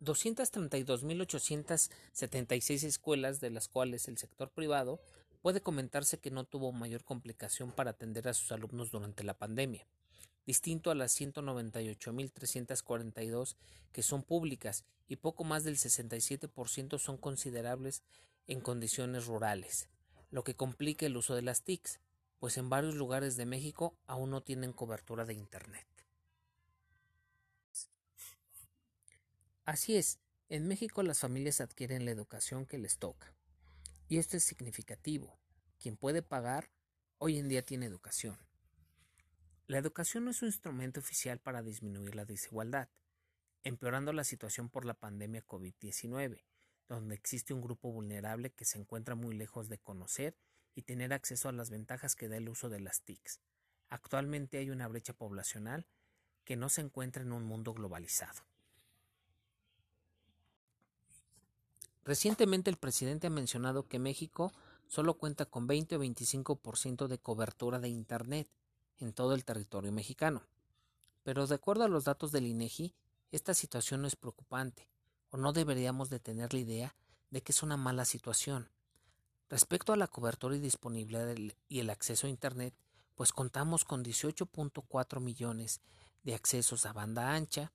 232.876 0.00 2.84
escuelas, 2.84 3.40
de 3.40 3.50
las 3.50 3.68
cuales 3.68 4.08
el 4.08 4.18
sector 4.18 4.50
privado, 4.50 5.00
puede 5.42 5.60
comentarse 5.60 6.18
que 6.18 6.30
no 6.30 6.44
tuvo 6.44 6.72
mayor 6.72 7.04
complicación 7.04 7.72
para 7.72 7.90
atender 7.90 8.26
a 8.28 8.34
sus 8.34 8.52
alumnos 8.52 8.90
durante 8.90 9.24
la 9.24 9.34
pandemia, 9.34 9.86
distinto 10.46 10.90
a 10.90 10.94
las 10.94 11.20
198.342 11.20 13.56
que 13.92 14.02
son 14.02 14.22
públicas 14.22 14.84
y 15.08 15.16
poco 15.16 15.44
más 15.44 15.64
del 15.64 15.76
67% 15.76 16.98
son 16.98 17.16
considerables 17.16 18.02
en 18.46 18.60
condiciones 18.60 19.26
rurales, 19.26 19.88
lo 20.30 20.44
que 20.44 20.54
complica 20.54 21.06
el 21.06 21.16
uso 21.16 21.34
de 21.34 21.42
las 21.42 21.62
TICs, 21.62 21.98
pues 22.38 22.56
en 22.56 22.70
varios 22.70 22.94
lugares 22.94 23.36
de 23.36 23.46
México 23.46 23.96
aún 24.06 24.30
no 24.30 24.42
tienen 24.42 24.72
cobertura 24.72 25.24
de 25.24 25.34
Internet. 25.34 25.97
Así 29.68 29.98
es, 29.98 30.18
en 30.48 30.66
México 30.66 31.02
las 31.02 31.20
familias 31.20 31.60
adquieren 31.60 32.06
la 32.06 32.10
educación 32.10 32.64
que 32.64 32.78
les 32.78 32.96
toca. 32.96 33.34
Y 34.08 34.16
esto 34.16 34.38
es 34.38 34.44
significativo. 34.44 35.38
Quien 35.78 35.98
puede 35.98 36.22
pagar, 36.22 36.70
hoy 37.18 37.38
en 37.38 37.50
día 37.50 37.62
tiene 37.62 37.84
educación. 37.84 38.38
La 39.66 39.76
educación 39.76 40.24
no 40.24 40.30
es 40.30 40.40
un 40.40 40.48
instrumento 40.48 41.00
oficial 41.00 41.38
para 41.38 41.62
disminuir 41.62 42.14
la 42.14 42.24
desigualdad, 42.24 42.88
empeorando 43.62 44.14
la 44.14 44.24
situación 44.24 44.70
por 44.70 44.86
la 44.86 44.94
pandemia 44.94 45.44
COVID-19, 45.44 46.46
donde 46.88 47.14
existe 47.14 47.52
un 47.52 47.60
grupo 47.60 47.92
vulnerable 47.92 48.48
que 48.48 48.64
se 48.64 48.78
encuentra 48.78 49.16
muy 49.16 49.36
lejos 49.36 49.68
de 49.68 49.76
conocer 49.76 50.34
y 50.74 50.84
tener 50.84 51.12
acceso 51.12 51.50
a 51.50 51.52
las 51.52 51.68
ventajas 51.68 52.16
que 52.16 52.28
da 52.28 52.38
el 52.38 52.48
uso 52.48 52.70
de 52.70 52.80
las 52.80 53.02
TICs. 53.02 53.42
Actualmente 53.90 54.56
hay 54.56 54.70
una 54.70 54.88
brecha 54.88 55.12
poblacional 55.12 55.86
que 56.44 56.56
no 56.56 56.70
se 56.70 56.80
encuentra 56.80 57.20
en 57.20 57.32
un 57.32 57.44
mundo 57.44 57.74
globalizado. 57.74 58.48
Recientemente 62.08 62.70
el 62.70 62.78
presidente 62.78 63.26
ha 63.26 63.30
mencionado 63.30 63.86
que 63.86 63.98
México 63.98 64.50
solo 64.86 65.18
cuenta 65.18 65.44
con 65.44 65.66
20 65.66 65.96
o 65.96 66.00
25% 66.00 67.06
de 67.06 67.18
cobertura 67.18 67.80
de 67.80 67.90
Internet 67.90 68.48
en 68.98 69.12
todo 69.12 69.34
el 69.34 69.44
territorio 69.44 69.92
mexicano. 69.92 70.42
Pero 71.22 71.46
de 71.46 71.56
acuerdo 71.56 71.84
a 71.84 71.88
los 71.88 72.04
datos 72.04 72.32
del 72.32 72.46
INEGI, 72.46 72.94
esta 73.30 73.52
situación 73.52 74.00
no 74.00 74.08
es 74.08 74.16
preocupante, 74.16 74.88
o 75.28 75.36
no 75.36 75.52
deberíamos 75.52 76.08
de 76.08 76.18
tener 76.18 76.54
la 76.54 76.60
idea 76.60 76.96
de 77.28 77.42
que 77.42 77.52
es 77.52 77.62
una 77.62 77.76
mala 77.76 78.06
situación. 78.06 78.70
Respecto 79.50 79.92
a 79.92 79.98
la 79.98 80.06
cobertura 80.06 80.56
y 80.56 80.60
disponibilidad 80.60 81.36
y 81.68 81.80
el 81.80 81.90
acceso 81.90 82.26
a 82.26 82.30
Internet, 82.30 82.72
pues 83.16 83.34
contamos 83.34 83.84
con 83.84 84.02
18.4 84.02 85.20
millones 85.20 85.82
de 86.22 86.34
accesos 86.34 86.86
a 86.86 86.94
banda 86.94 87.34
ancha, 87.34 87.70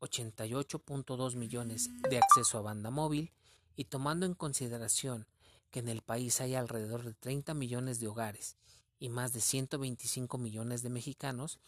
88.2 0.00 1.36
millones 1.36 1.88
de 2.10 2.18
acceso 2.18 2.58
a 2.58 2.62
banda 2.62 2.90
móvil 2.90 3.30
y 3.76 3.84
tomando 3.84 4.26
en 4.26 4.34
consideración 4.34 5.26
que 5.70 5.80
en 5.80 5.88
el 5.88 6.02
país 6.02 6.40
hay 6.40 6.54
alrededor 6.54 7.04
de 7.04 7.14
30 7.14 7.54
millones 7.54 8.00
de 8.00 8.08
hogares 8.08 8.56
y 8.98 9.10
más 9.10 9.32
de 9.32 9.40
125 9.40 10.38
millones 10.38 10.82
de 10.82 10.88
mexicanos, 10.88 11.60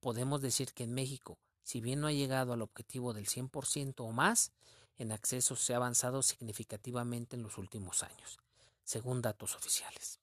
podemos 0.00 0.40
decir 0.40 0.72
que 0.72 0.84
en 0.84 0.94
México, 0.94 1.38
si 1.62 1.80
bien 1.80 2.00
no 2.00 2.06
ha 2.06 2.12
llegado 2.12 2.52
al 2.52 2.62
objetivo 2.62 3.12
del 3.12 3.26
100% 3.26 3.94
o 3.98 4.12
más, 4.12 4.52
en 4.96 5.12
acceso 5.12 5.56
se 5.56 5.74
ha 5.74 5.76
avanzado 5.76 6.22
significativamente 6.22 7.36
en 7.36 7.42
los 7.42 7.58
últimos 7.58 8.02
años, 8.02 8.38
según 8.84 9.20
datos 9.20 9.54
oficiales. 9.54 10.20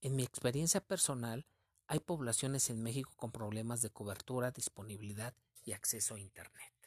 En 0.00 0.14
mi 0.14 0.22
experiencia 0.22 0.80
personal, 0.80 1.46
hay 1.88 1.98
poblaciones 1.98 2.70
en 2.70 2.82
México 2.82 3.12
con 3.16 3.32
problemas 3.32 3.82
de 3.82 3.90
cobertura, 3.90 4.52
disponibilidad 4.52 5.34
y 5.64 5.72
acceso 5.72 6.14
a 6.14 6.20
Internet. 6.20 6.81